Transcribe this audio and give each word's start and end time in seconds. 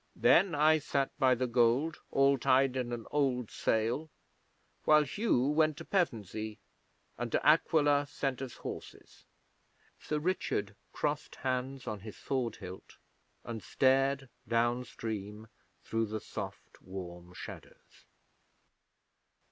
Then 0.15 0.55
I 0.55 0.79
sat 0.79 1.11
by 1.19 1.35
the 1.35 1.45
gold, 1.45 1.97
all 2.09 2.35
tied 2.39 2.75
in 2.75 2.91
an 2.91 3.05
old 3.11 3.51
sail, 3.51 4.09
while 4.83 5.03
Hugh 5.03 5.45
went 5.49 5.77
to 5.77 5.85
Pevensey, 5.85 6.57
and 7.19 7.29
De 7.29 7.37
Aquila 7.47 8.07
sent 8.09 8.41
us 8.41 8.55
horses.' 8.55 9.25
Sir 9.99 10.17
Richard 10.17 10.75
crossed 10.91 11.35
hands 11.35 11.85
on 11.85 11.99
his 11.99 12.17
sword 12.17 12.55
hilt, 12.55 12.97
and 13.43 13.61
stared 13.61 14.27
down 14.47 14.85
stream 14.85 15.47
through 15.83 16.07
the 16.07 16.19
soft 16.19 16.81
warm 16.81 17.31
shadows. 17.35 18.07